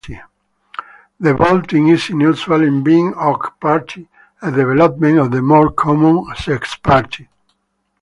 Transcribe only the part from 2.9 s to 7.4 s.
octpartite, a development of the more common sexpartite.